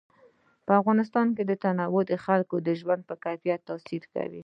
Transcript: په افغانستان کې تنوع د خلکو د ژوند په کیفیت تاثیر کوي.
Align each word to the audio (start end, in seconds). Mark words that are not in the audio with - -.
په 0.65 0.71
افغانستان 0.81 1.27
کې 1.35 1.43
تنوع 1.63 2.01
د 2.07 2.13
خلکو 2.25 2.55
د 2.67 2.69
ژوند 2.79 3.01
په 3.09 3.15
کیفیت 3.23 3.59
تاثیر 3.69 4.03
کوي. 4.13 4.39